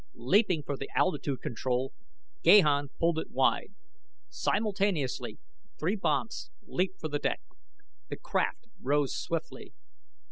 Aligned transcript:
Leaping 0.15 0.63
for 0.63 0.75
the 0.75 0.89
altitude 0.97 1.41
control 1.43 1.93
Gahan 2.43 2.89
pulled 2.97 3.19
it 3.19 3.29
wide. 3.29 3.75
Simultaneously 4.31 5.37
three 5.77 5.95
banths 5.95 6.49
leaped 6.65 6.99
for 6.99 7.07
the 7.07 7.19
deck. 7.19 7.41
The 8.09 8.17
craft 8.17 8.65
rose 8.81 9.15
swiftly. 9.15 9.75